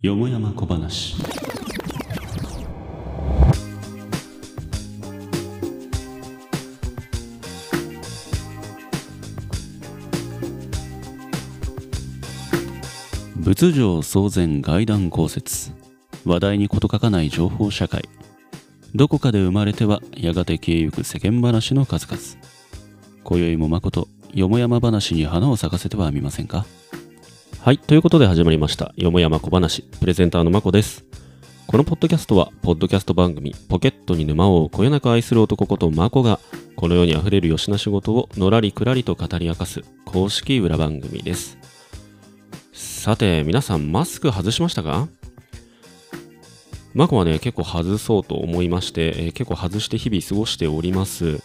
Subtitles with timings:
[0.00, 1.16] よもやま小話。
[13.36, 15.70] 仏上騒然外談公説
[16.24, 18.08] 話題に事欠かない情報社会
[18.94, 22.20] どこかで生まれてはやがて消えゆく世間話の数々
[23.22, 26.66] 今宵も誠よもやま話に花を咲かせてはみませんか？
[27.58, 27.78] はい。
[27.78, 28.92] ということで始まりました。
[28.94, 29.80] よもやま小話。
[29.98, 31.06] プレゼンターのまこです。
[31.66, 36.38] このポッドキャストは、ポッドキャスト番組、ポケットに沼をこよなく愛する男ことまこが、
[36.76, 41.56] この世に溢れるよしな仕事をのらりくらりと語り明かす公式裏番組です。
[42.74, 45.08] さて、皆さんマスク外しましたか？
[46.92, 51.40] まこはね、結構外そうと思いまして、えー結構外して日々過ごしております。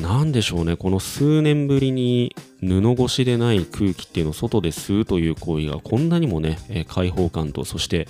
[0.00, 8.08] 何でしょうね、この数年ぶりに布越しでない空気っていうのを外で吸うという行為がこんなにもね、え開放感とそして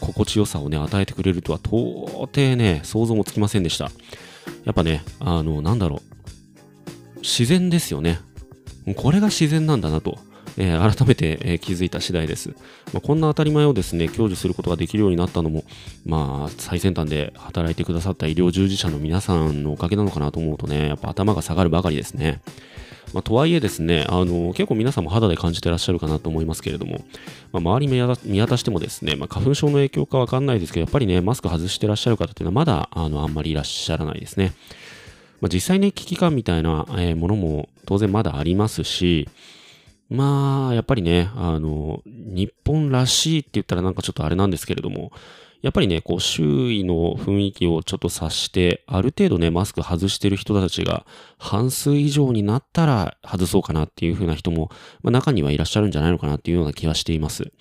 [0.00, 3.90] 心地よさをね、与えてくれるとは到底ね、想像もつきませんでした。
[4.64, 6.02] やっぱね、あの、なんだろ
[7.16, 8.18] う、自然ですよね。
[8.96, 10.18] これが自然なんだなと、
[10.56, 12.50] えー改めて、えー気づいた次第です。
[12.92, 15.64] まあこんな当たり前をですね、享受することができるようになったのも、
[16.04, 22.40] まあ、最先端で働いてくださった医療従事者の皆さんのおかげなのかなと思うとね、やっぱ頭が下がるばかりですね。
[23.12, 27.04] まあ、とはいえですね、あの結構皆さんも肌で感じてらっしゃるかなと思いますけれども、
[27.52, 34.52] まあ、周り見渡してもですね、まあ、花粉症の影響かわかんないですけど、やっぱりね、マスク外してらっしゃる方っていうのはまだあのあんまりいらっしゃらないですね。
[35.40, 39.28] まあ、実際ね、危機感みたいな、えーものも当然まだありますし、
[40.10, 45.12] まあ、やっぱりね、あの、日本らしいって言ったらなんかちょっとあれなんですけれども、
[45.62, 51.06] やっぱりね、こう、周囲の雰囲気をちょっと察して、ある程度ね、マスク外してる人たちが
[51.38, 54.70] 半数以上になったら外そうかなっていうふうな人も、
[55.02, 57.52] まあ、中にはいらっしゃるんじゃないのかなっていうような気はしています。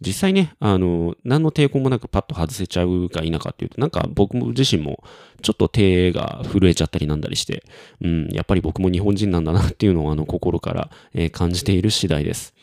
[0.00, 5.02] 実際ね、あの、何の抵抗もなくパッと外せちゃうか否かっていうと、なんか僕自身も
[5.40, 7.64] ちょっと手が震えちゃったりなんだりして、
[8.02, 12.54] うん、やっぱり僕も日本人なんだなっていうのをあの心から、えー感じている次第です。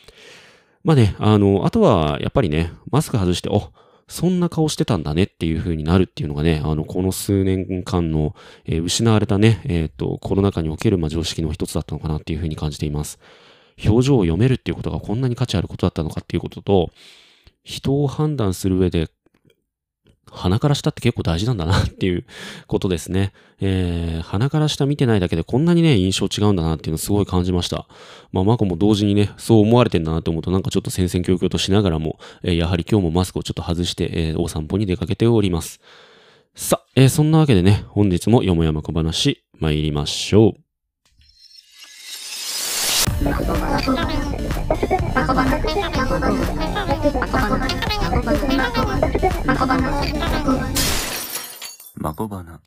[0.84, 3.72] まあね、あの、あとはやっぱりね、マスク外して、お
[4.08, 8.36] そんな顔してたんだねっていう風になるっていうのがね、あの、この数年間の、
[8.66, 13.20] えー失われたね、えっ、と、コロナ禍における、まあ、常識の一つだったのかなっていう風に感じています。
[13.84, 16.92] 表情を読めるっていうことがこんなに価値あることだったのかっていうことと、
[17.64, 19.10] 人を判断する上で、
[20.32, 22.26] 鼻から下って結構大事なんだなっていう
[22.68, 23.34] ことですね。
[23.62, 27.88] えー、鼻から下見てないだけでこんなにね、印象違うんだなっていうのをすごい感じました。
[28.32, 35.80] まあ、マコも同時にね、そう思われてんだなと思うと、なんかちょっと戦々恐々としながらも、えーやはり今日もマスクをちょっと外して、えーお散歩に出かけております。
[36.56, 40.73] さ、えーそんなわけでね、本日もよもやま小話、参りましょう。
[51.96, 52.60] まこばな。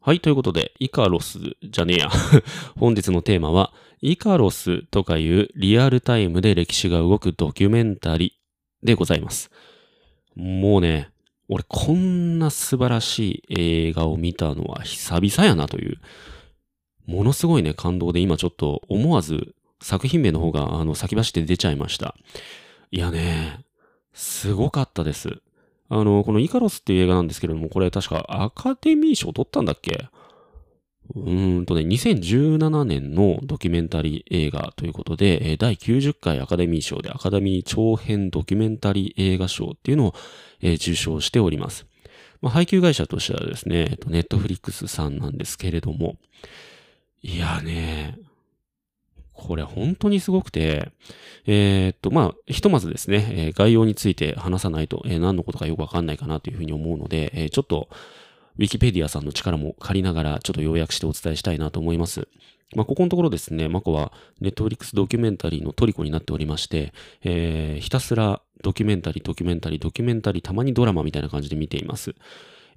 [0.00, 2.10] はい、ということで、イカロスじゃねえや。
[2.76, 9.52] 本日のテーマは、イカロスとかいうリアルタイムで歴史が動くドキュメンタリーでございます。
[10.34, 11.10] もうね、
[11.48, 16.00] 俺こんな素晴らしい映画を見たのは久々やなという、
[17.06, 22.14] ものすごいね、感動で今ちょっと思わず作品名の方があの先走って出ちゃいました。
[22.90, 23.60] いやね、
[24.12, 25.40] すごかったです。
[25.88, 30.08] あの、このイカロスっていう映画なんですけれども、これ確かアカデミー賞取ったんだっけ？
[31.16, 40.14] うーんとね、2017年のドキュメンタリー映画ということで、第90回アカデミー賞でアカデミー長編ドキュメンタリー映画賞っていうのを、
[40.62, 41.86] 受賞しております。
[42.40, 46.16] まあ、配給会社としてはですね、ネットフリックスさんなんですけれども、
[47.22, 48.16] いやね、
[49.46, 50.90] これ本当にすごくて、
[51.46, 57.88] えーっと、まあ、ひとまずですね、えー概要について話さないと、えー何のことかよくわかんないかなというふうに思うので、えーちょっと、
[58.58, 62.28] ウィキペディアさんの力も借りながら、ちょっと要約してお伝えしたいなと思います。
[62.76, 66.92] まあ、ここのところですね、マコは、ネットフリックスドキュメンタリーのトリコになっておりまして、
[67.24, 72.14] えーひたすらドキュメンタリー、ドキュメンタリー、ドキュメンタリー、たまにドラマみたいな感じで見ています。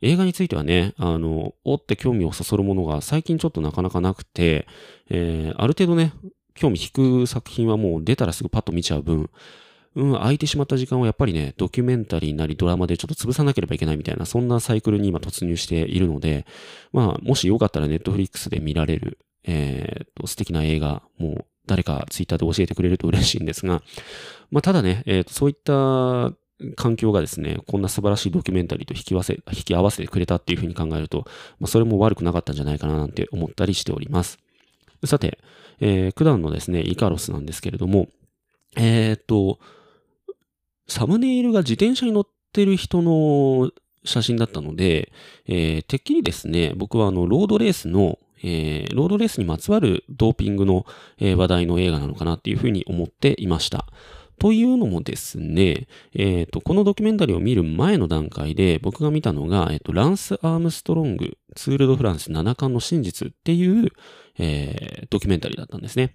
[0.02, 4.68] 映画についてはね、あの、おって興味をそそるものが最近ちょっとなかなかなくて、
[5.10, 6.14] えーある程度ね、
[6.56, 9.30] 興味引く作品はもう出たらすぐパッと見ちゃう分、
[9.96, 16.46] うん、空いてしまった時間をやっぱりね、ドキュメンタリーなりドラマでちょっと潰さなければいけないみたいな、そんなサイクルに今突入しているので、
[16.92, 23.82] まあ、もしよかったらネットフリックスで見られる、えーと、素敵な映画、もう誰かツイッターで教えてくれると嬉しいんですが、
[24.52, 26.34] まあ、ただね、えーと、そういった
[26.76, 31.26] 環境がですね、こんな素晴らしいドキュメンタリーと引き合わせ、引き合わせてくれたっていうふうに考えると、
[31.60, 34.40] まあ、それも悪くなかったんじゃないかななんて思ったりしております。
[35.06, 35.38] さて、
[35.80, 38.08] えー、九段のですね、イカロスなんですけれども、
[38.76, 39.60] えっ、と、
[40.88, 43.72] サムネイルが自転車に乗ってる人の
[44.04, 45.12] 写真だったので、
[45.48, 50.86] えー、てっきりですね、僕はあの、ロードレースの、えー、ロードレースにまつわるドーピングの、
[51.18, 53.86] えー、話題の映画なのかなっていうふうに思っていました。
[54.40, 63.92] というのもですね、えっ、ー、と、このドキュメンタリーを見る前の段階で僕が見たのが、えっ、ー、と、ランス・アームストロング、ツール・ド・フランス7冠の真実っていう、
[64.38, 66.14] えー、ドキュメンタリーだったんですね。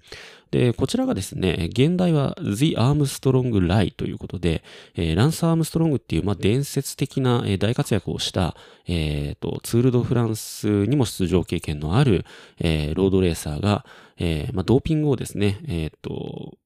[0.51, 4.63] で、こちらがですね、現代は The Armstrong Lie ということで、
[4.95, 8.57] えー、ランス・アームストロングっていう、まあ、伝説的な、大活躍をした、
[8.87, 12.25] えー、と、ツール・ド・フランスにも出場経験のある、
[12.59, 13.85] えー、ロードレーサーが、
[14.19, 16.57] えー、まあ、ドーピングをですね、え、ー、と、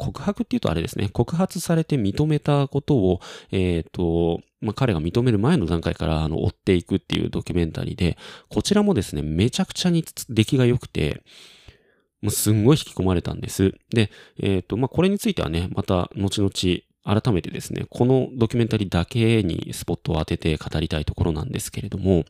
[0.00, 3.20] 告白っていうとあれですね、告発されて認めたことを、
[3.52, 8.18] えっ、ー、と、まあ、彼が認める前の段階からあの追っていくっていうドキュメンタリーで、
[8.48, 11.22] こちらもですね、めちゃくちゃに出来が良くて、
[12.22, 13.74] もうすんごい引き込まれたんです。
[13.90, 16.50] で、えっ、ー、と、まあ、これについてはね、また後々
[17.02, 22.24] 改めてですね、このドキュメンタリーだけにスポットを当てて語りたいところなんですけれども、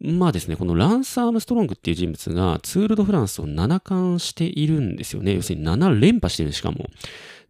[0.00, 5.34] まあですね、このランス・アームストロングっていう人物がツール・ド・フランスを7冠しているんですよね。
[5.34, 6.90] 要するに7連覇してるしかも。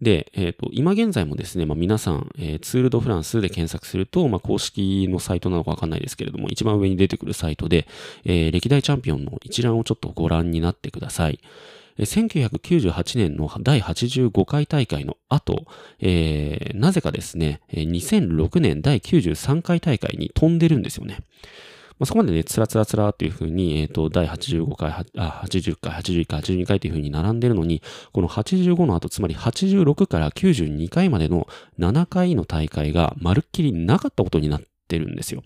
[0.00, 7.88] で、えっ、ー、と、今現在もですね、まあ皆さん、えー、ツール・ド・フランスで検索すると、まあ公式のサイトなのかわかんないですけれども、一番上に出てくるサイトで、
[8.25, 11.40] えー、歴代チャンピオンの一覧をちょっとご覧になってください。
[11.99, 15.64] 1998年の第85回大会の後、
[15.99, 21.20] えー、なぜかですね、2006年第93回大会に飛んでるんですよね。
[21.98, 27.82] まあ、そこまでね、つらつらつらっていうふうに、えっ、ー、と、第85回、あ、80回、81回、82回っていうふうに並んでるのに、
[28.12, 31.48] この85の後、つまり86から92回までの
[31.78, 35.43] 7回の大会がまるっきりなかったことになってるんですよ。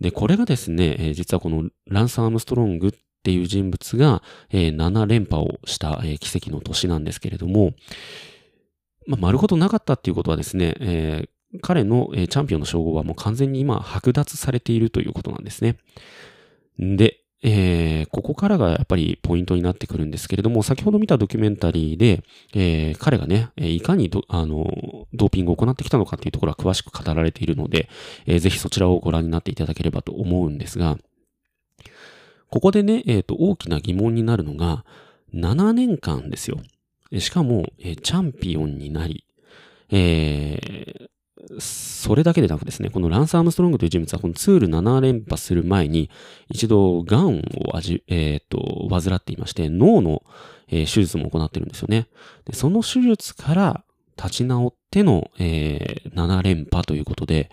[0.00, 2.92] で、これがですね、えー、実はこのランサー・アームストロングっ
[3.22, 7.72] ていう人物が、えー、7連覇をした、えー、奇跡の年なんですけれども、
[9.06, 11.28] まあ、丸ごとなかったっていうことはですね、えー、
[11.60, 15.76] 彼のえチャンピオンの称号はもう完全に今剥奪されているということなんですね。
[16.78, 22.22] で、えー、ここからがやっぱりポイントになってくるんですけれども、先ほど見たドキュメンタリーで、
[22.54, 27.88] えー、彼がね、いかにドあのドーピングを行ってきたのかっていうところは詳しく語られているので、
[28.26, 30.98] えー、ぜひそちらをご覧になっていただければと思うんですが、
[32.48, 34.84] ここでね、えっ、ー、と、大きな疑問になるのが、
[35.34, 36.58] 7年間ですよ。
[37.18, 39.24] しかも、えー、チャンピオンになり、
[39.90, 41.08] えー、
[41.58, 46.10] それだけでなくですね、このランス・アームストロングという人物はこのツール7連覇する前に
[46.48, 50.22] 一度ガンを味、えっ、と、患っていまして、脳の、
[50.68, 52.08] えー、手術も行ってるんですよね。
[52.46, 53.84] でその手術から
[54.16, 57.50] 立ち直っての、えー、7連覇ということで、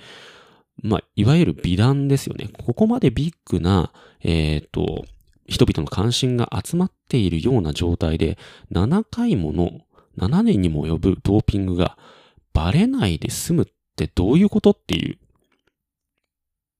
[0.81, 2.49] まあ、いわゆる美談ですよね。
[2.65, 3.91] ここまでビッグな、
[4.21, 5.03] えっ、と、
[5.45, 8.37] 人々の関心が集まっているような状態で、
[8.71, 9.81] 7回もの、
[10.17, 11.97] 7年にも及ぶドーピングが
[12.53, 13.65] バレないで済むっ
[13.95, 15.17] てどういうことっていう。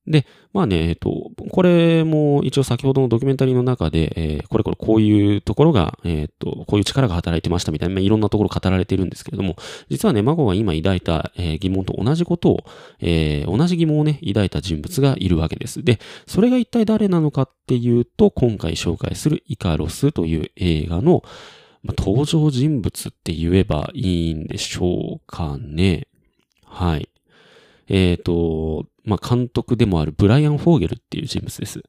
[0.06, 9.56] で、まあね、えっと、これも一応先ほどのドキュメンタリーの中で、えー、これこれこういうところが、えっと、こういう力が働いてましたみたいな、まあ、いろんなところ語られてるんですけれども、
[9.88, 12.64] 実はね、孫が今抱いた、えー、疑問と同じことを、
[13.00, 15.82] えー、同じ疑問をね、抱いた人物がいるわけです。
[15.82, 21.22] で、それが一体誰なのかっていうと、今回紹介するイカロスという映画の、
[21.84, 26.08] まあ、登場人物って言えばいいんでしょうかね。
[26.64, 27.08] はい。
[27.88, 31.82] えっ、ー、と、まあ、監督でもあるブライアン・フォーゲルっていう人物です。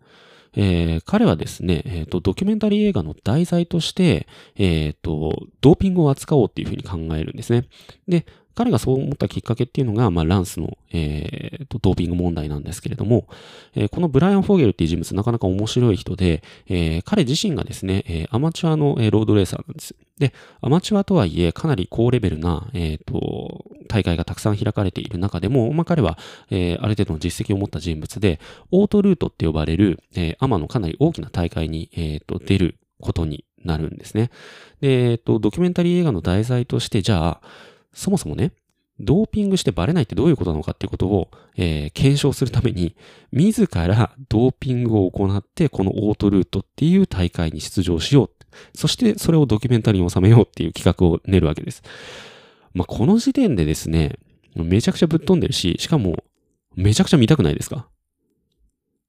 [0.58, 7.68] えー、彼はですね、えっ、ー、と、ドキュメンタリー映画の題材として、えっ、ー、と、ドーピングを扱おうっていうふうに考えるんですね。
[8.08, 8.26] で、
[8.56, 13.28] 彼がそう思ったきっかけっていうのが、まあ、ランスの、えー、と、ドーピング問題なんですけれども、
[13.76, 19.96] えー、このブライアン・フォーゲルっていう人物、なかなか面白い人で、えー、彼自身がですね、えー、アマチュアの、えー、ロードレーサーなんです。
[20.18, 26.18] で、アマチュアとはいえ、かなり高レベルな、えっ、と、大会がたくさん開かれている中でも、まあ、彼は、
[26.50, 28.40] えー、ある程度の実績を持った人物で、
[28.72, 34.30] オートルートって呼ばれる、えー、アマのかなり大きな大会に、えっ、と、出ることになるんですね。
[34.80, 37.42] で、えっ、と、ドキュメンタリー映画の題材として、じゃあ、
[37.96, 38.52] そもそもね、
[39.00, 42.96] ドーピングしてバレないってどういうことなのかっていうことを、えー、検証するために、
[43.32, 48.30] 自らドーピングを行って、このオートルートっていう大会に出場しよう。
[48.74, 51.84] そしてそれをドキュメンタリーに収めようっていう企画を練るわけです。
[52.74, 54.18] まあ、この時点でですね、
[54.56, 56.24] めちゃくちゃぶっ飛んでるし、しかも、
[56.76, 57.88] めちゃくちゃ見たくないですか？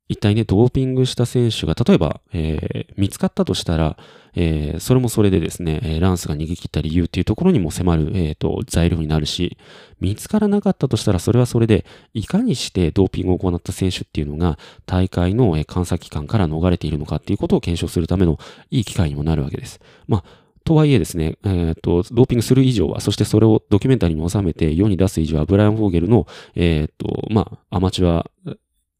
[0.08, 3.96] 一体ね、ドーピングした選手が、例えば、えー、見つかったとしたら、
[4.36, 9.56] えー、それもそれでですね、ランスが逃げ切った理由っていうところにも迫る、えー、と、材料になるし、
[9.98, 11.84] 見つからなかったとしたら、それはそれで、
[12.14, 18.38] いかにしてドーピングを行った選手っていうのが、大会の監査機関から逃れているのかっていうことを検証するための
[18.70, 19.80] いい機会にもなるわけです。
[20.06, 20.24] まあ、
[20.64, 28.30] とはいえですね、えっ、と、ドーピングする以上は、そしてそれをドキュメンタリーに収めて世に出す以上は、ブライアン・フォーゲルの、えっ、と、まあ、アマチュア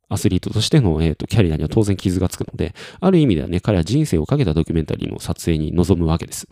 [0.08, 6.48] アスリートとしての、えっ、と、キャリアには当然傷がつくので、ある意味ではね、彼は人生をかけたドキュメンタリーの撮影に臨むわけです。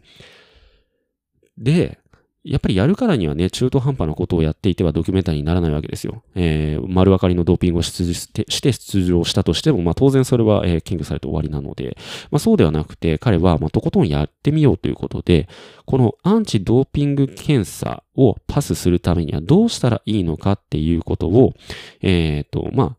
[1.56, 1.99] で、
[2.44, 6.23] やっぱりやるからにはね、中途半端なことをやっていてはドキュメンタリーにならないわけですよ。
[6.34, 11.96] えー、丸分かりのドーピングをしてして出場したとしても、まあ当然それは、えー、検挙されて終わりなので、
[12.30, 15.49] まあそうではなくて、彼は、まあとことんやってみようということで、
[15.87, 21.54] このアンチドーピング検査をパスするためにはどうしたらいいのかっていうことを、
[22.02, 22.96] えっ、ー、と、まあ、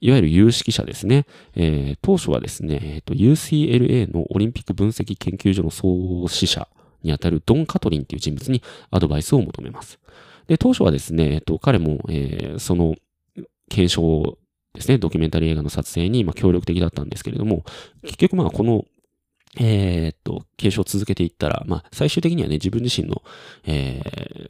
[0.00, 1.26] いわゆる有識者ですね。
[1.54, 6.68] えー、当初はですね、えー、UCLA のオリンピック分析研究所の創始者
[7.02, 9.98] にあたるドン・カトリンっていう人物にアドバイスを求めます。
[10.46, 12.94] で、当初はですね、えっと、彼も、えー、その
[13.68, 14.38] 検証
[14.74, 17.64] ですね、ドキュメンタリー映画の撮影に、まあ、協力的だったんですけれども、
[18.02, 18.84] 結局まあこの、
[19.58, 23.22] えー、っと、継承を続けていったら、まあ、最終的にはね、自分自身の、
[23.64, 24.02] え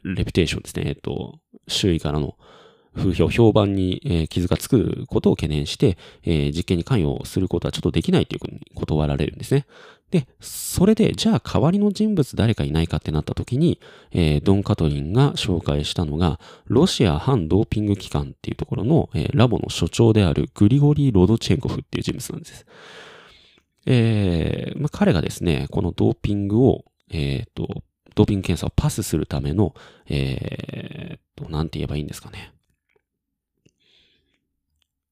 [0.05, 1.39] ー、レピュテーションですね、えっと、
[1.69, 2.37] 周囲からの、
[2.97, 9.67] 風評、評判に、えー、傷がつくことを懸念して、えー、実験に関与することはちょっとできないというふうに断られるんですね。
[10.11, 13.81] で、それで、じゃあ代わりの人物誰かいないかってなった時に、
[14.13, 22.67] えー、ドン・カトリンが紹介したのが、ロシア反ドーピング機関っていうところの、えー、ラボの所長であるグリゴリー・ロドチェンコフっていう人物なんです。
[23.87, 27.83] えー、まあ、彼がですね、このドーピングを、えっ、と、
[28.15, 29.75] ドーピング検査をパスするための、
[30.09, 32.53] えー、と、なんて言えばいいんですかね。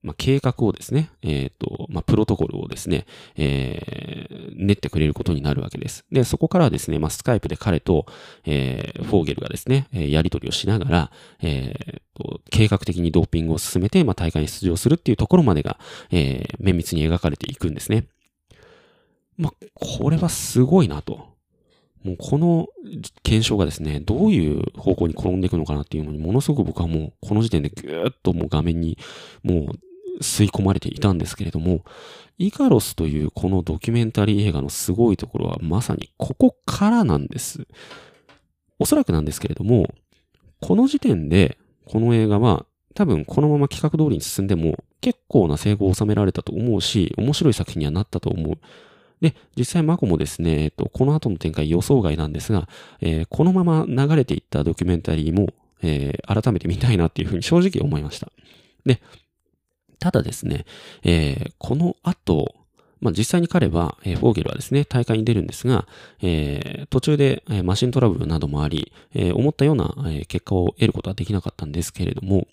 [0.05, 3.07] まあ、計画をですね、えっ、ー、と、まあ、プロトコルをですね、
[3.37, 6.05] えー、練ってくれることになるわけです。
[6.13, 8.05] で、そこからですね、まあ、スカイプで彼と、
[8.45, 15.79] えー、フォーゲルがですねえ、やり取りをしながら、えー、と計画的にドーピングを進めて、まあ、大会に出場するっていうところまでが、
[16.11, 18.07] えー、綿密に描かれていくんですね。
[19.39, 21.35] まあ、これはすごいなと。
[22.05, 22.69] もうこの
[23.23, 28.99] 検証がですね、どういう方向に転んでいくのかなっていうのに、ものすごく僕はもうこの時点でぐーっともう画面に
[29.43, 29.81] もう
[30.21, 31.85] 吸い込まれていたんですけれども、
[32.39, 37.67] イカロスというこのドキュメンタリー映画のすごいところはまさにここからなんです。
[38.79, 39.95] おそらくなんですけれども、
[40.61, 48.59] この時点でこの映画は多分このまま企画通りに進んでも結構な成功を収められたと思うし、面白い作品にはなったと思う。
[49.21, 52.69] で、実際マコもですね、えっと、この後の展開予想外なんですが、
[53.01, 55.49] えー、このまま流れていったドキュメンタリーも、
[55.83, 58.31] えー、改めて見たいなっていうふうに正直思いました。
[58.85, 59.01] で、
[60.05, 60.67] ただですね、
[61.03, 62.55] えー、この後、
[63.01, 65.89] まあ、実際に彼は、えー、フォーゲルはですね、大会に出るんですが、
[66.21, 72.47] えー、途中で、えー、マシントラブルなどもあり、え、思ったような、え、結果を得ることはできなかったんですけれども、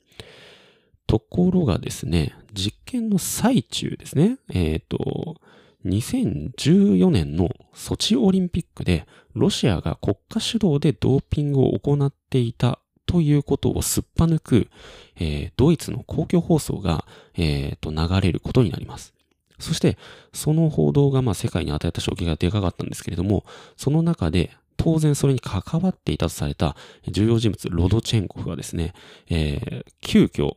[1.08, 5.42] ところがですね、実験の最中ですね、えっ、と、
[5.86, 12.80] 2014年のソチオリンピックで、ロシアが国家主導でドーピングを行っていた
[13.12, 14.70] ということをすっぱ抜く、
[15.18, 17.04] えー、ドイツの公共放送が、
[17.36, 19.14] えー、と流れることになります。
[19.60, 19.98] そして、
[20.32, 23.44] その報道がまあ世界に与えた衝撃がでかかったんですけれども、
[23.76, 28.94] その中で当然それに関わっていたとされた重要人物、ロドチェンコフがですね、
[29.30, 30.56] えー、急遽、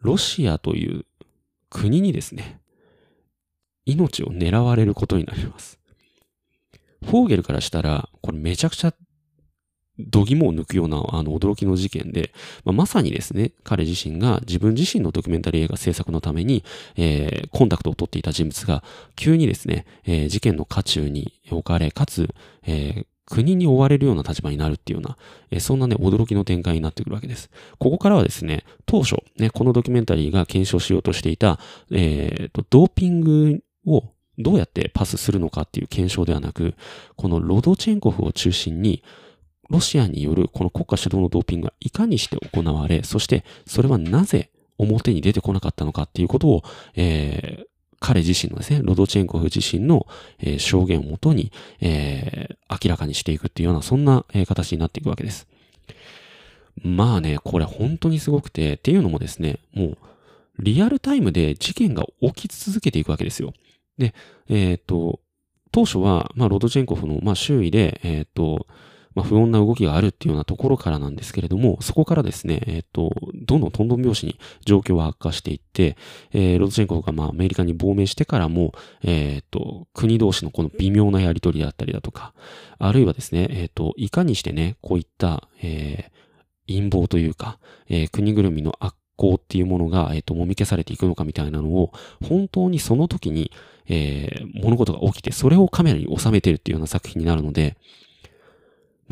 [0.00, 1.04] ロシアという
[1.70, 2.60] 国にですね、
[3.84, 5.80] 命を狙われることになります。
[7.04, 8.94] フォーゲルからしたら、これめちゃくちゃ
[9.98, 12.32] 度肝を抜くようなあの驚きの事件で、
[12.64, 16.64] まあ、まさにですね、彼自身が自分自身のドキュメンタリー映画制作のために、
[16.96, 18.82] えー、コンタクトを取っていた人物が、
[19.16, 22.34] 急にですね、えー、事件の渦中に置かれ、かつ、
[22.64, 25.16] えー、国に追われるような立場になるっていうような、
[25.50, 27.50] え、そんなね、驚きの展開になってくるわけです。
[27.78, 31.58] ここからはですね、当初、ね、このドキュメンタリーが検証しようとしていた、
[31.90, 34.04] えー、と、ドーピングを
[34.38, 36.74] どうやってパスするのかっていう検証ではなく、
[37.16, 39.02] このロドチェンコフを中心に、
[39.72, 46.62] ロシアによるこの国家主導のドーピングがいかにして行われ、そしてそれはなぜ表に出てこなかったのかっていうことを、
[46.94, 47.66] えー、
[47.98, 50.06] 彼自身のですね、ロドチェンコフ自身の、
[50.40, 55.48] えー、証言をもとに、えー、明らかにしていくっていうような、そんな、えー、形になっていくわけです。
[56.82, 59.98] まあね、これ本当にすごくて、っていうのもですね、もう、
[60.58, 63.54] リアルタイムで事件が起き続けていくわけですよ。
[63.96, 64.14] で、
[64.48, 65.20] えっ、と、
[65.70, 68.66] 当初は、まあ、ロドチェンコフの、まあ、周囲で、えっ、と、
[69.14, 75.96] まあ、不穏な動きがあるっていうようなところからなんですけれども、そこからですね、えっ、ー、と、どんどんトントン拍子に状況は悪化していって、
[76.32, 82.34] えー、ロドチェンコがまあアメリカに亡命してからも、えっ、ー、と、国同士のこの微妙なやりとりだったりだとか、
[82.78, 91.92] あるいはですね、えっ、と、いかにしてね、こういった、えー、陰謀というか、えー、国ぐるみの悪行っていうものが、えっ、と、もみ消されていくのかみたいなのを、
[92.26, 93.52] 本当にその時に、
[93.88, 97.76] えー、物事が起きて、それをカメラに収めてるっていうような作品になるので、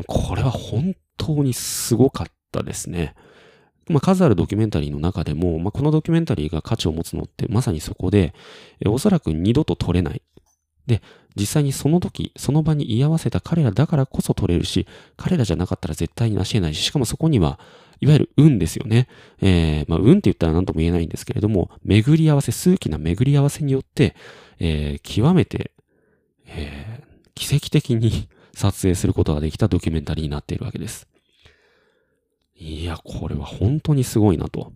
[0.07, 3.15] これは本当にすごかったですね。
[3.89, 8.33] まあ、数あるドキュメンタリーの中でも、まあ、このドキュメンタリーが価値を持つのってまさにそこで、
[8.79, 10.21] えおそらく二度と撮れない。
[10.87, 11.01] で、
[11.35, 17.59] 実際にその時、その場に居合わせた彼らだからこそ撮れるし、彼らじゃなかったら絶対に成し得ないし、しかもそこには、
[18.01, 19.07] いわゆる運ですよね。
[19.41, 24.15] えー、まあ、運って言ったら何とも言えないんですけれども、巡り合わせ、数奇な巡り合わせによって、
[24.59, 25.71] えー、極めて、
[26.47, 28.27] えー、奇跡的に
[28.61, 31.07] 撮影することができたドキュメンタリーになっているわけです。
[32.55, 34.71] いや、これは本当にすごいなと。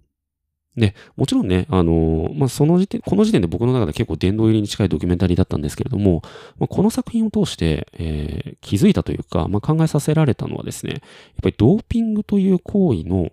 [0.75, 6.22] で、もちろんね、あのー、まあ、その時点、この時点で僕の中で結構殿堂入りに近いドキュメンタリーだったんですけれども、
[6.58, 11.01] まあ、この作品を通して、えー、気づいたというか、まあ、考えさせられたのはですね、やっ
[11.44, 13.32] ぱりドーピングという行為の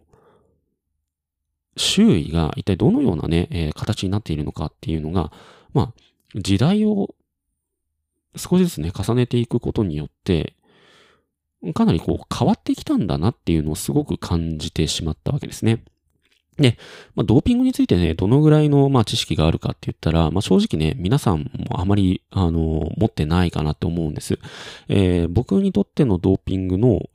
[1.76, 5.32] 周囲が一体どのようなね、えー、形になっているのかっていうのが、
[5.72, 5.92] まあ、
[6.36, 7.14] 時代を
[8.36, 10.54] 少しずつね、重ねていくことによって、
[11.74, 15.84] かなりこう変わってきたんだなっていうのをすごく感じてしまったわけですね。
[16.56, 16.76] で、
[17.14, 24.38] まあ、ドーピングについてね、どのぐらいの、まあ、知識があるかって言ったら、まあ、正直ね、皆さんもあまり、あの、持ってないかなって思うんです。
[24.88, 27.08] えー、僕にとってのドーピングの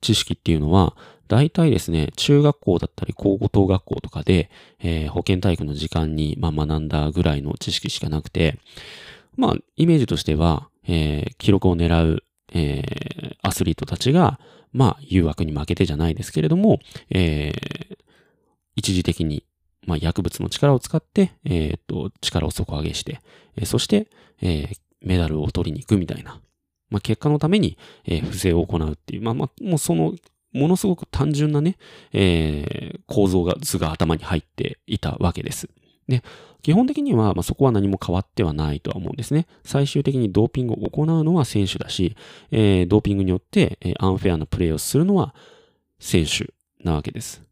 [0.00, 0.96] 知識っていうのは、
[1.26, 4.50] 大体ですね、中学校だったり高校等学校とかで、
[4.80, 8.58] えー、保健体育の時間に、まあ、学んだぐらいの知識しかなくて、
[9.38, 14.40] まあ、イメージとしては、えー、記録を狙う、えー、アスリートたちが、
[14.72, 16.80] まあ、誘惑に負けてじゃないですけれども、
[17.10, 17.96] えー、
[18.74, 19.44] 一時的に、
[19.86, 23.20] まあ、薬物の力を使って、えっ、と、力を底上げして、
[23.56, 24.08] えー、そして、
[24.42, 26.40] えー、メダルを取りに行くみたいな、
[26.90, 30.14] まあ、結果のために、えー、不正を行うっていう、まあ、まあ、もうその、
[30.52, 31.76] ものすごく単純なね、
[32.12, 35.68] えー、構造が、図が頭に入っていたわけです。
[36.08, 36.22] で、
[36.62, 39.46] 基本的には、ま、そこは何も変わってはないとは思うんですね。
[39.64, 42.16] 最終的にドーピングを行うのは選手だし、
[42.50, 45.34] えー、ドーピングによって、え、アンフェアなプレーをするのは
[45.98, 47.42] 選手なわけです。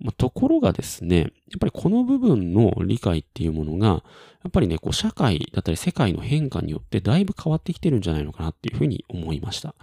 [0.00, 9.74] ま、ところがですね、やっぱりこの部分の理解っていうものが、やっぱりね、こう社会だったり世界の変化によってだいぶ変わってきてるんじゃないのかなっていうふうに思いました。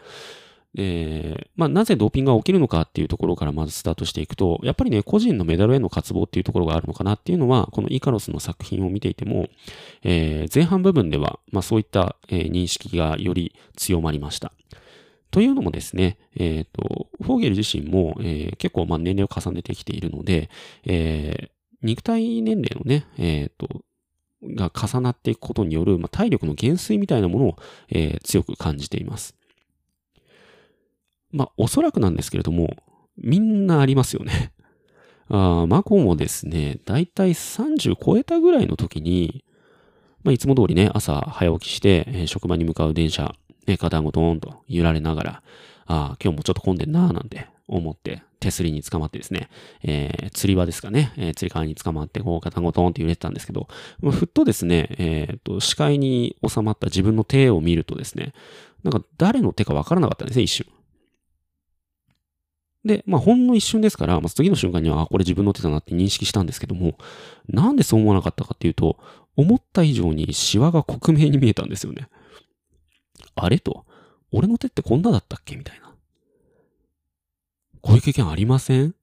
[0.74, 9.50] で、まあ、なぜドーピングが起きるのかっていうところからまずスタートしていくと、やっぱりね、個人のメダルへの渇望っていうところがあるのかなっていうのは、このイカロスの作品を見ていても、
[10.04, 14.54] えー、前半部分では、まあ、そういった、えー、認識がより強まりました。
[15.30, 20.50] というのもですね、えっ、ー、と、フォーゲル自身も、え、結構まあ年齢を重ねてきているので、
[20.86, 23.82] え、肉体年齢のね、えっ、と、
[24.44, 27.56] が重なっていくことによる、まあ、体力の減衰みたいなものを、
[27.90, 29.38] え強く感じています。
[31.32, 32.76] まあ、おそらくなんですけれども、
[33.18, 34.54] みんなありますよね。
[35.30, 39.46] ああマコもですね、だいたい30超えたぐらいの時に、
[40.24, 43.34] まあ、いつも通りね、朝早起きして、えー、職場に向かう電車、
[43.66, 45.44] ね、肩ごとーんと揺られながら、
[45.86, 49.50] ああ、今日もちょっと混んでんなーなんて思って、手すりに捕まってですね、
[49.84, 53.68] えー、釣り場ですかね、えー、釣り革に捕まって、こう、肩ごとーんって揺れてたんですけど、
[54.02, 58.34] ふっとですね、えっ、と、視界に収まった自分の手を見るとですね、
[58.84, 60.66] なんか誰の手かわからなかったんですね、一瞬。
[62.84, 66.98] で、まあ、ほんの一瞬ですから、まあ、次の瞬間には、あ、これ自分の手だなって認識したんですけども、
[67.48, 68.98] なんでそう思わなかったかっていうと、
[69.36, 72.10] 思った以上にシワが克明に見えたんですよね。
[73.36, 73.86] あれと、
[74.32, 75.56] 俺の手ってこんなだったっけ？
[75.56, 75.94] みたいな。
[77.82, 78.96] こういう経験ありません？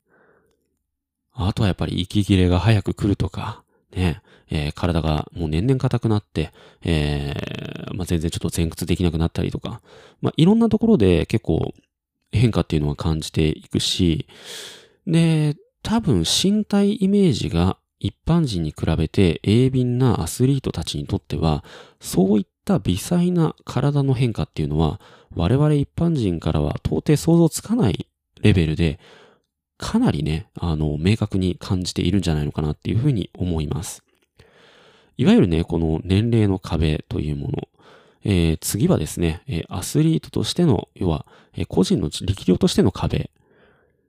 [1.33, 3.63] あとはやっぱり息切れが早く来るとか、
[3.95, 9.81] ね、えー、体がもう年々硬くなって、えー、まあ、全然ちょっと前屈できなくなったりとか、
[10.21, 11.73] まあ、いろんなところで結構
[12.33, 14.27] 変化っていうのは感じていくし、
[15.07, 21.65] で、多分身体イメージが一般人に比べて鋭敏なアスリートたちにとっては、
[22.01, 25.01] そういった微細な体の変化っていうのは、
[25.35, 28.07] 我々一般人からは到底想像つかない
[28.41, 28.99] レベルで、
[29.79, 34.03] かなりね、あの、明確に感じているんじゃないのかなっていうふうに思います。
[35.17, 37.69] いわゆるね、この年齢の壁というもの。
[38.25, 41.27] えー、次はですね、えアスリートとしての、要は、
[41.57, 43.31] え個人の力量としての壁。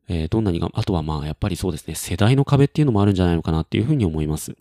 [0.08, 4.56] えー、どんなにが、あとはまあ、やっぱりそうですね、世代の壁っていうのもあるんじゃないのかなっていうふうに思います。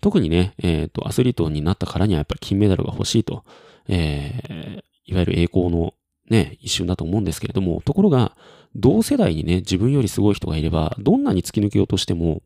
[0.00, 3.44] 特にね、えっ、ー、と、アスリートになったからにはやっぱり金メダルが欲しいと、
[3.88, 5.94] えー、いわゆる栄光の
[6.28, 8.36] ね、一瞬だと思うんですけれども、ところが、
[8.74, 12.42] 同世代にね、自分よりすごい人がいれば、どんなに突き抜けようとしても、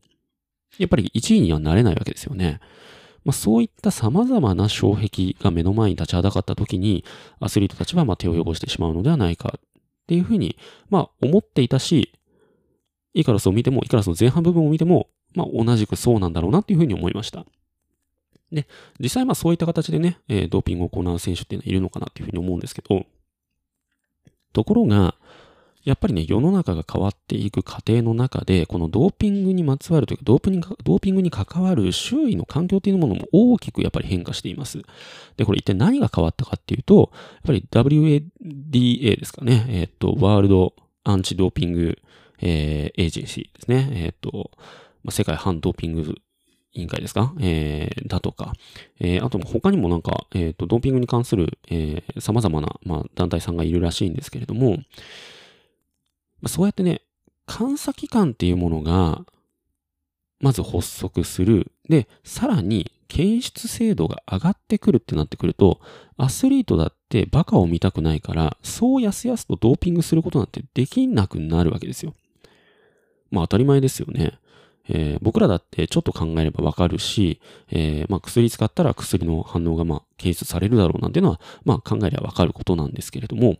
[0.77, 2.59] やっぱり1位にはなれないわけですよね。
[3.25, 7.03] まあ、そういった様々な障壁が目の前に立ちはだかった時に、
[7.39, 9.61] アスリートたちはま手を汚してしまうのではないかっ
[10.07, 10.57] ていうふうに、
[10.89, 12.11] まあ思っていたし、
[13.13, 17.45] イカロスを見ても、イカロスの前半部分を見ても、まあ、同じくそうなんだろうなっていうふうに思いました。
[18.51, 18.67] で、
[18.99, 23.05] 実際まあそういった形でね、え、ドーピングを行う選手っていうのはいるのかなっていうふうに思うんですけど、
[24.53, 25.15] ところが、
[25.83, 34.81] やっぱりね、世の中が変わっていく過程の中で、このドーピングにまつわるというか、ドーピングドーピングに関わる周囲の環境というものも大きくやっぱり変化しています。
[35.37, 41.97] で、これ一体何が変わったかっていうと、やっぱり WADA ですかね、えっ、ー、と、ワールドアンチドーピング、
[42.41, 43.89] えー、エージェンシーですね。
[43.93, 44.51] えっ、ー、と、
[45.03, 46.15] まあ、世界反ドーピング
[46.73, 47.33] 委員会ですか？
[47.39, 48.53] えー、だとか、
[48.99, 54.77] えー、あと他にもなんか、えっ、ー、と、ドーピングに関する、えー、様々な、まあ、団体さんがいるらしいんですけれども、
[56.47, 57.01] そうやってね、
[57.47, 59.25] 監査機関っていうものが、
[60.39, 61.71] まず発足する。
[61.89, 65.81] で、さらに、検出精度が上がってくるってなってくると、
[66.15, 72.13] アスリートだってバカを見たくないから、そうやすやすとドーピングすることなんてできなくなるわけですよ。
[73.31, 74.33] まあ当たり前ですよね。
[74.87, 77.39] えー、僕らだってちょっと考えればわかるし、
[77.71, 83.57] えー、まあ薬使ったら薬の反応がまあ検出されるだろうなんていうのは、まあ考えればわかることなんですけれども、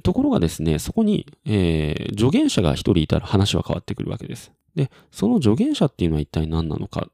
[0.00, 4.52] ところがですね、そこに、えー、助言者が一人いたら話は変わってくるわけです。
[4.74, 7.08] で、その助言者っていうのは一体何なのか。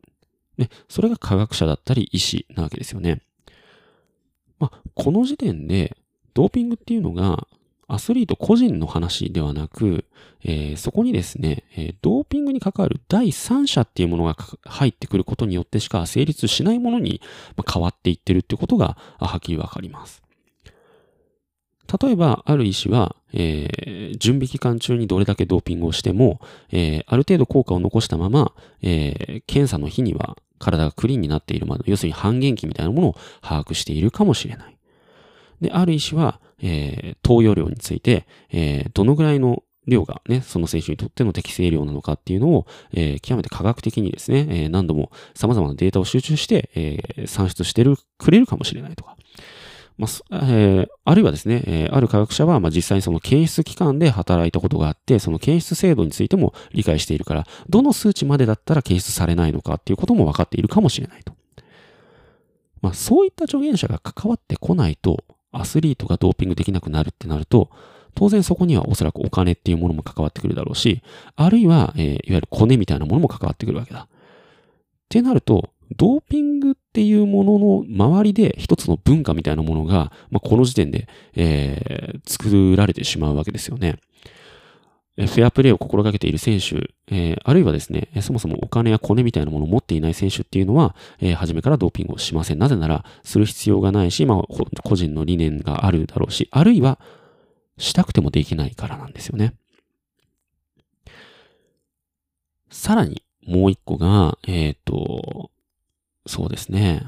[0.56, 3.22] ね、それが科学者だったり医師なわけですよね。
[4.58, 5.96] まあ、この時点で、
[6.34, 7.46] ドーピングっていうのが、
[7.90, 10.04] アスリート個人の話ではなく、
[10.44, 17.22] えー、そこにですね、えー、ドーピングに関わる第三者っていうものが入ってくることによってしか成立しないものに
[17.72, 20.22] 変わっていってるってことがはっきりわかります。
[22.01, 34.77] 例えば、ある医師は、えー、準備期間中にどれだけドーピングをしても、えー、ある程度効果を残したまま、えー、検査の日には体がクリーンになっているまで、要するに半減期みたいなものを把握しているかもしれない。
[35.61, 49.16] で、ある医師は、えー、投与量について、えー、どのぐらいの量がね、その選手にとっての適正量なのかっていうのを、えー、極めて科学的にですね、えー、何度も様々なデータを集中して、えー、算出してる、くれるかもしれないとか。
[49.98, 61.32] まあ、えー、あるいはですね、えー、ある科学者は、まあ、実際にその検出機関で働いたことがあって、その検出制度についても理解しているから、どの数値までだったら検出されないのかっていうことも分かっているかもしれないと。
[62.80, 67.70] まあ、そういった助言者が関わってこないと、アスリートがドーピングできなくなるってなると、
[68.14, 71.02] 当然そこにはおそらくお金っていうものも関わってくるだろうし、
[71.34, 74.02] あるいは、えー、いわゆるコネみたいなものも関わってくるわけだ。
[74.02, 74.08] っ
[75.08, 83.98] てなると、ドーピングっていうものの周りで一つの文化みたいなものが、まあ、この時点で、えー、作られてしまうわけですよね。
[85.16, 92.59] フェアプレーを心がけている選手、えー、あるいはですね、そもそもお金やコネみたいなものを持っていない選手っていうのは、えー、初めからドーピングをしません。
[92.59, 94.42] なぜなら、する必要がないし、まあ、
[94.85, 97.01] 個人の理念があるだろうし、あるいは、
[97.79, 99.55] したくてもできないからなんですよね。
[102.70, 105.51] さらに、もう一個が、えっ、ー、と、
[106.28, 107.06] そうですね。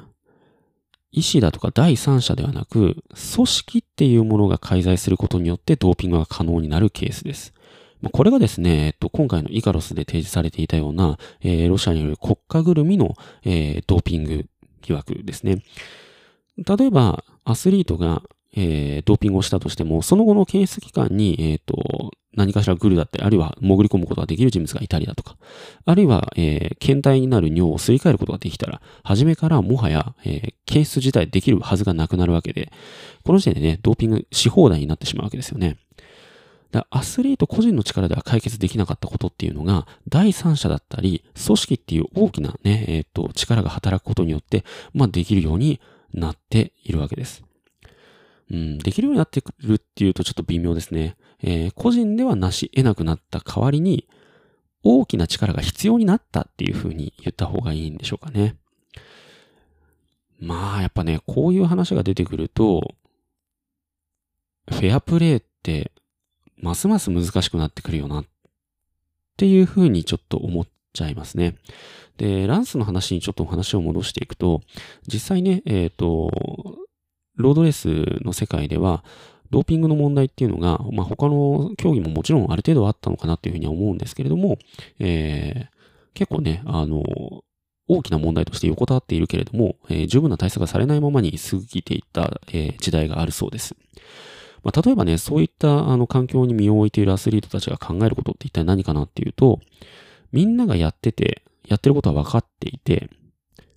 [1.12, 2.96] 医師だとか第三者ではなく、
[3.34, 7.52] 組織っていうものが介在することによってドーピングが可能になるケースです。
[8.12, 14.46] これがですね、えっと、今回のイカロスで提示されていたような、えー、ロシアによる国家ぐるみの、えー、ドーピング
[14.80, 15.62] 疑惑ですね。
[16.56, 18.22] 例えば、アスリートが、
[18.56, 25.36] えー、ドーピングをしたとしても、その後の検出機関に、えっ、と、何かしらグルだったり、あるいは潜り込むことができる人物がいたりだとか、
[25.84, 32.72] あるいは、えー、検体になる尿をすり替えることができたら、初めからもはや、えー、検出自体できるはずがなくなるわけで、
[33.24, 35.76] この時点でね、ドーピングし放題になってしまうわけですよね。
[36.70, 44.64] だアスリート個人の力では解決できなかったことっていうのが、第三者だったり、組織っていう大きなね、えっ、と、力が働くことによって、
[44.94, 45.80] まあ、できるように
[46.14, 47.42] なっているわけです。
[48.50, 51.16] うん、できるようになってくるっていうとちょっと微妙ですね。
[51.42, 54.08] えー、個人ではなし得なくなった代わりに、
[54.82, 58.56] 大きな力が必要になったっていうふうに言った方がいいんでしょうかね。
[60.40, 62.94] まあ、やっぱね、こういう話が出てくると、
[64.70, 65.92] フェアプレーって、
[66.56, 68.24] ますます難しくなってくるよな、っ
[69.36, 71.56] ていうふうにちょっと思っちゃいますね。
[72.16, 74.62] で、ランスの話にちょっとお話を戻していくと、
[75.06, 76.30] 実際ね、えっ、ー、と、
[77.36, 79.04] ロードレースの世界では、
[79.50, 84.58] ドーピングの問題っていうのが、まあ、他の競技ももちろんある程度あったのかなっていうふうには思うんですけれども、
[84.98, 85.68] えー、
[86.14, 87.02] 結構ね、あの、
[87.88, 93.74] 大きな問題として横たわっているけれども、えー、十分な対策がされないままに過ぎていった、えー、時代があるそうです。
[94.62, 99.60] まあ、例えばね、そういったあの環境に身を置いているアスリートたちが考えることって一体何かなっていうと、
[100.30, 103.10] みんながやってて、やってることは分かっていて、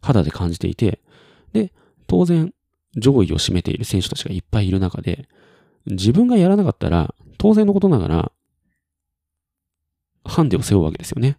[0.01, 0.99] 肌で感じていて、
[1.53, 1.71] で、
[2.05, 2.53] 当然、
[2.95, 5.27] 上位を占めている選手たちがいっぱいいる中で、
[5.85, 8.31] 自分がやらなかったら、当然のことながら、
[10.25, 11.37] ハンデを背負うわけですよね。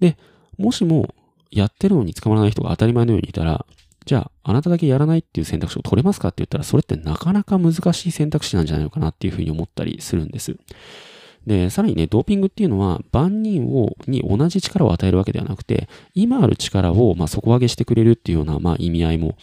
[0.00, 0.16] で、
[0.58, 1.14] もしも
[1.50, 3.66] やってるのに捕まらない人が当たり前のようにいたら、
[4.06, 10.56] じゃあ、あなただけやらないっていう選択肢を取れますかって言ったら、それってなかなか難しい選択肢なんじゃないのかなっていうふうに思ったりするんです。
[11.46, 19.36] で、さらにね、ドーピングっていうのは、万人を、に同じ力を与えるわけではなくて、今ある力を、まあ、底上げしてくれるっていうような、まあ、意味合いも、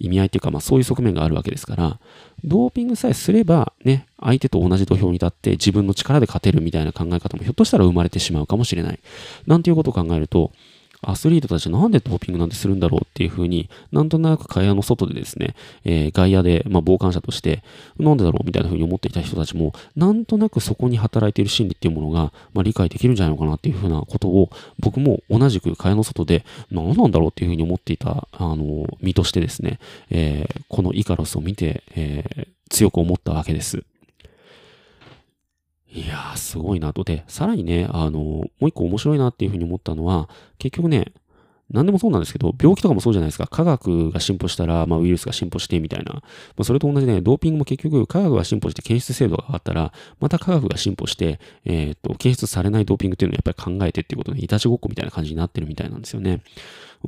[0.00, 2.00] 意味合いっていうか、まあ、そういう側面があるわけですから、
[2.44, 8.98] ドーピングさえすれば、ね、相手と同じ土俵に立って自分の力で勝てるみたいな考え方もひょっとしたら生まれてしまうかもしれない。
[9.46, 10.52] なんていうことを考えると、
[11.10, 17.62] アスリートたちなんでドーピングなんてするんだろうっていうふうに、なんとなく会話の外でですね、えー、外野で、まあ、傍観者として、
[17.98, 29.78] なんでだろうみたいなふうに思っていた人たちも、なんとなくそこに働いている心理っていうものが、まあ、理解できるんじゃないのかなっていうふうなことを、僕も同じく会話の外で、何なんだろうっていうふうに思っていた、あの、身としてですね、
[30.10, 33.84] えー、このイカロスを見て、えー、強く思ったわけです。
[35.94, 37.04] いやー、すごいなと。
[37.04, 40.28] で、さらにね、あの、もう一個面白いなっていうふうに思ったのは、
[40.58, 41.12] 結局ね、
[41.70, 43.46] 何でもそうなんですけど、病気とかもそうじゃないですか。
[43.46, 46.14] 科学が進歩したら、まあ、ウイルスが進歩してみたいな。
[46.14, 46.22] ま
[46.58, 56.42] あ、それと同じで、ね、ドーピングも結局、科学が進歩して検出精度が上がったら、また科学が進歩して、えっ、と、検出されないドーピングっていうのをやっぱり考えてっていうことで、いたちごっこみたいな感じになってるみたいなんですよね。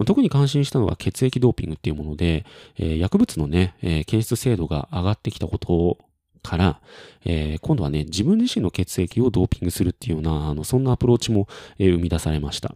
[0.05, 2.45] 特に関心したのは血液ドーピングっていうもので、
[2.79, 5.99] えー、薬物のね、えー、検出精度が上がってきたことを
[6.47, 6.81] から、
[7.25, 12.75] えー、今度はね、自分自身の血液をドーピングするっていうような、あの、そんなアプローチも、えー、生み出されました。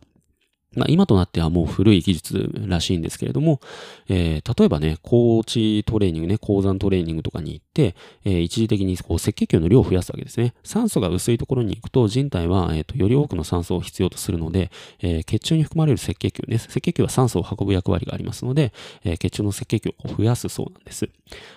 [0.76, 3.60] まあ、今となってはもう古い技術らしいんですけれども、
[4.08, 10.54] えー、例えばね、高地トレーニングね、高山トレーニングとかに行って、えー、一時的にこう赤血球の量を増やすわけですね。
[10.62, 18.72] 酸素が薄いところに行くと人体は、えーと、より多くの酸素を必要とするので、えー、血中に含まれる赤血球ね、赤血球は酸素を運ぶ役割がありますので、
[19.04, 21.08] え、血中の赤血球を増やすそうなんです。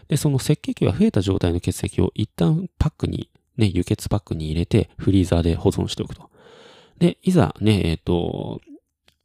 [0.08, 6.30] で、その赤血球が増えた状態の血液を一旦パックに、ね、輸血パックに入れてフリーザーで保存しておくと。
[6.98, 8.62] で、いざね、えっ、と、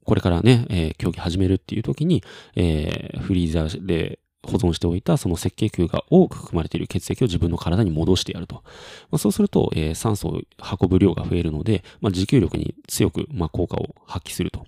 [0.08, 2.24] これからね、えー、競技始めるっていう時に、
[2.56, 8.62] えー、フリーザーで保存しておいたその赤血球が多く含まれている血液を自分の体に戻してやると。
[9.10, 10.40] まあ、そうすると、えー、酸素を
[10.80, 14.64] 運ぶ量が増えるので、まあ、持久力に強く、まあ、効果を発揮すると。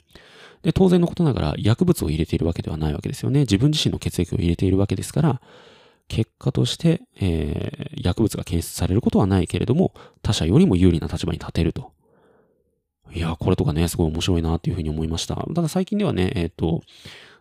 [0.62, 3.40] で、当然のことながら薬物を入れているわけではないわけですよね。
[3.40, 5.40] 自分自身の血液を入れているわけですから、
[6.08, 11.92] 結果として、えー、薬物が検出されることはないけれども、他者よりも有利な立場に立てると。
[13.12, 15.36] いや、これとかね、すごい面白いなっていうふうに思いました。
[15.36, 16.82] ただ最近ではね、えっ、ー、と、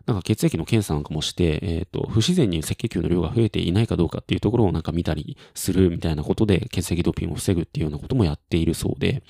[0.06, 9.22] なんか血液の検査なんかもして、えっ、ー、と、不自然に赤血球の量が増えていないかどうかっていうところをなんか見たりするみたいなことで血液ドーピングを防ぐっていうようなこともやっているそうで、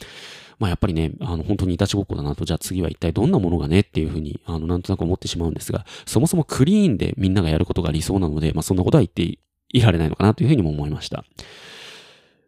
[0.59, 9.39] まあやっぱりね、あの本当にいたちごっこだなと、じゃあ次は一体どんなものがねっていうふうに、あのなんとなく思ってしまうんですが、そもそもクリーンでみんながやることが理想なので、まあそんなことは言って
[9.73, 11.25] いられないのかなというふうにも思いました。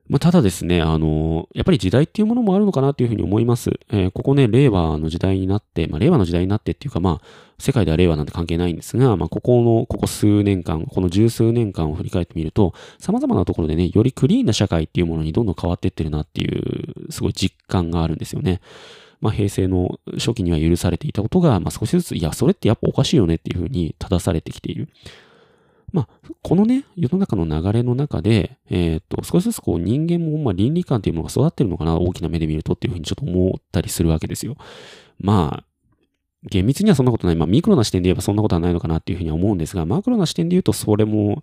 [0.09, 3.71] まあ、ただですね、あの、やっぱり時代っていうものもあるのかなというふうに思います。
[3.91, 7.27] えー、ここね、令和の時代になって、まあ、令和の時代になってっていうか、まあ、
[7.59, 18.61] 世界では令和なんて関係ないんですが、まあ、ここの、ここ数年間、この十数年間を振り返ってみると、様々なところでね、よりクリーンな社会っていうものにどんどん変わっていってるなっていう、すごい実感があるんですよね。
[19.21, 24.89] まあ、平成の初期には許されていたことが、まあ、少しずつ、いや、それってやっぱおかしいよねっていうふうに正されてきている。
[25.93, 26.09] まあ、
[26.43, 34.57] このね、世の中の流れの中で、えっ、と、少しずつこう人間も、まあ、倫理観というものが育ってるのかな、大きな目で見るとっていうふうにちょっと思ったりするわけですよ。
[35.19, 35.65] まあ、
[36.49, 37.37] 厳密にはそんなことない。
[37.37, 41.43] まあ、ミクロな視点で言えばそんなことはないのかなっていうふうには思うんですが、マクロな視点で言うとそれも、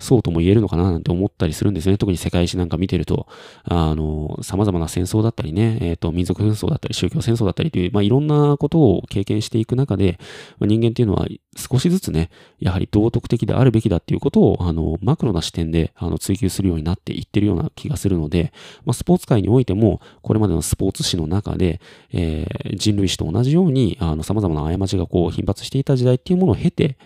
[0.00, 1.98] そうとも言えるのかななんて思ったりするんですね。
[1.98, 3.28] 特に世界史なんか見てると、
[3.64, 10.18] あの、様々な戦争だったりね、えっ、ー、と、民族紛争だったり、宗教戦争だったりという、まあ、いろんなことを経験していく中で、
[10.58, 18.52] まあ、人間っていうのは少しずつね、やはり道徳的であるべきだっていうことを、あの、マクロな視点で、あの、追求するようになっていってるような気がするので、
[18.84, 21.80] まあ、スポーツ界においても、これまでのスポーツ史の中で、
[22.12, 26.96] えー、人類史と同じように、あの、様々な過ちがこう、頻発していた時代っていうものを経て、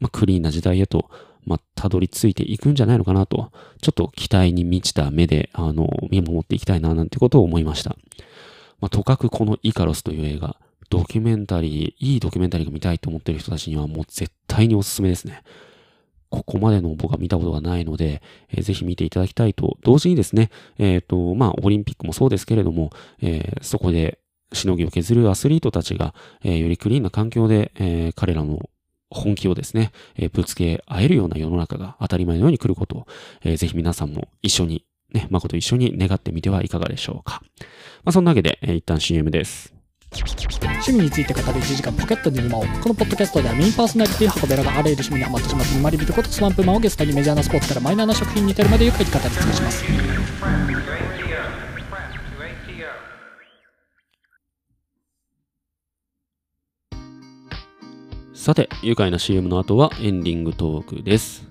[0.00, 1.08] まあ、クリーンな時代へと、
[1.46, 7.96] まあ、たどり着いていくんじゃないのかなと、ちょっと期待に満ちた目で、あの、見守っていきたいな、なんてことを思いました。
[8.80, 10.56] まあ、とかくこのイカロスという映画、
[10.90, 15.42] ドキュメンタリー、いいドキュメンタリーが見たいと思ってる人たちにはもう絶対におすすめですね。
[16.30, 24.18] ここまでの僕は見たことがないので、えー、ぜひ見ていただきたいと、同時にですね、えっ、ー、と、まあ、オリンピックもそうですけれども、えー、そこで
[24.52, 28.68] しのぎを削るアスリートたちが、えー、よりクリーンな環境で、えー、彼らの
[29.14, 33.06] 本気をですね、えー、ぶつけ合えるような世の中が当たり前のように来ることを、
[33.42, 37.40] えー、ぜひ皆さんも一緒に、ね、誠一緒に願ってみてはいかがでしょうか。
[38.04, 39.74] まあ、そんなわけで、えー、一旦 CM です。
[40.14, 49.84] 趣味について語る1時間ポケットに沼をこのポッドキャストではメインパーソナリティ箱べらがあらゆる趣味にハマってしまって沼り人ことスワンプマンをゲストにメジャーなスポーツからマイナーな食品に至るまでゆっくり語り尽くします
[58.44, 61.48] さて、愉快な CM の後はエンディングトークです。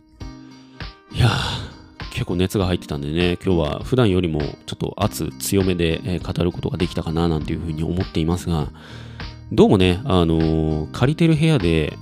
[1.11, 8.67] いやー、結構熱が入ってたんでね、今日は普段よりもちょっと圧強めで、え語ることができたかななんていうふうに思っていますが、
[9.51, 11.97] どうもね、あのー借りてる部屋で、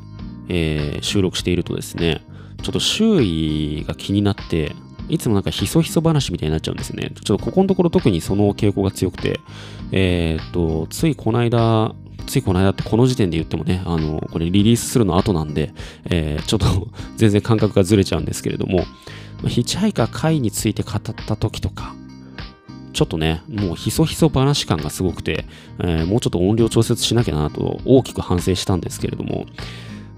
[0.50, 2.22] えー収録しているとですね、
[2.62, 4.76] ちょっと周囲が気になって、
[5.08, 7.14] いつもなんかひそひそ話みたいになっちゃうんですね。
[7.24, 9.40] ちょっとここのところ特にその傾向が強くて、
[9.94, 11.96] えーっと、ついこの間、
[12.32, 15.74] ついこの間ってこの時点で言ってもね、あの、これリリースするの後なんで、
[16.06, 18.86] えーちょっと 全然感覚がずれちゃうんですけれども、
[19.48, 21.94] ヒッチハイカー会について語った時とか、
[22.94, 25.46] ちょっとね、もうひそひそ話感がすごくて、
[25.80, 29.46] えーもうちょっと音量調節しなきゃなと大きく反省したんですけれども、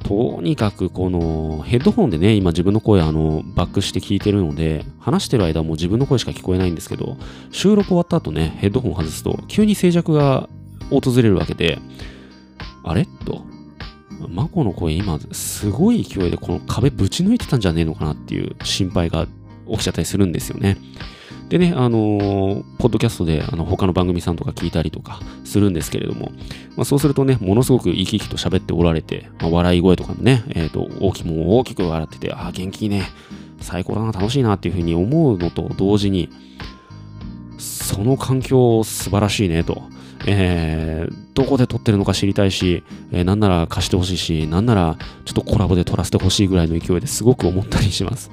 [0.04, 7.18] とにかくこのヘッドホンでね、今自分の声あのバックして聞いてるので、話してる間も自分の声しか聞こえないんですけど、
[7.52, 10.50] 収録終わった後ね、ヘッドホン外すと急に静寂が
[11.00, 11.80] 訪れるわけで、
[12.84, 13.06] あれ？
[13.26, 13.44] と、
[14.30, 19.28] マコの声今すごい勢いでこの壁ぶち抜いてたんじゃねえのかなっていう心配が
[19.70, 20.78] 起きちゃったりするんですよね。
[21.50, 26.32] でね、あのーポッドキャストであの他の番組さんとか聞いたりとかするんですけれども、
[26.76, 33.04] まあ、そうするとね、ものすごく生き生きと喋っておられて、まあ、笑い声とかもね、えっ、と、大きもう大きく笑ってて、ああ、元気いいね、
[33.60, 36.30] 最高だな、楽しいなっていうふうに思うのと同時に、
[37.60, 39.84] その環境素晴らしいねと。
[40.28, 48.30] えーどこで撮ってるのか知りたいし、えーなんなら貸してほしいし、なんならちょっとコラボで撮らせてほしいぐらいの勢いですごく思ったりします。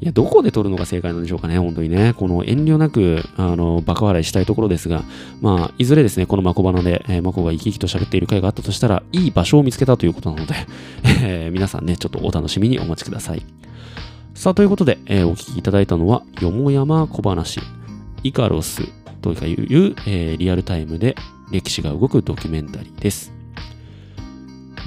[0.00, 2.14] いや、どこで撮るのが正解なんでしょうかね、本当にね。
[2.16, 5.02] この遠慮なく、あの、バカ笑いしたいところですが、
[5.42, 10.54] まあ、いずれですね、このマコバナで、えーマコが生き生きと喋っている回があったとしたら、いい場所を見つけたということなので、
[11.22, 13.42] えー皆さんね、ちょっとお楽しみにお待ちください。
[14.34, 17.60] さあ、ということで、えーお聞きいただいたのは、よもやま小話、
[18.22, 18.82] イカロス
[19.20, 21.14] という、えーリアルタイムで
[21.50, 23.32] 歴史が動くドキュメンタリーです。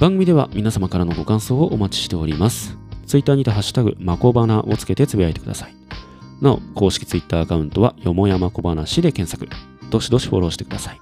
[0.00, 2.76] 番組では皆様からのご感想をお待ちしております。
[3.06, 5.74] ツイッターにてハッシュタグ、まこばなをつけてつぶやいてください。
[6.40, 9.48] なお、公式ツイッターアカウントは、よもやまこばなしで検索。
[9.90, 10.98] どしどしフォローしてください。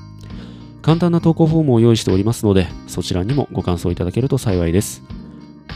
[0.83, 5.03] 簡単な投稿フォームを用意しておりますので、そちらにもご感想いただけると幸いです。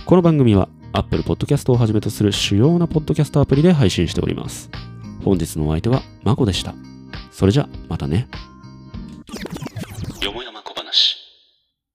[0.05, 4.71] この番組は、Apple Podcast をはじめとする主要なポッドキャストアプリで配信しております。
[5.25, 6.75] 本日のお相手は、まこでした。
[7.31, 8.29] それじゃ、またね。
[10.23, 11.26] よもやま小話。